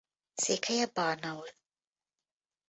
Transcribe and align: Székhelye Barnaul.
Székhelye 0.33 0.85
Barnaul. 0.93 1.47